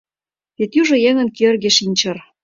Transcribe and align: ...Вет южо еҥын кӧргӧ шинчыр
...Вет 0.57 0.71
южо 0.81 0.95
еҥын 1.09 1.27
кӧргӧ 1.37 1.69
шинчыр 1.77 2.17